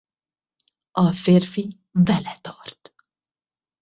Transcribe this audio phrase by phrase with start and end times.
[0.91, 2.93] A férfi vele tart.